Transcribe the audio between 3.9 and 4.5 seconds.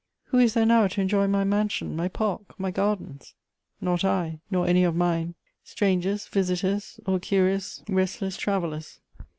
I,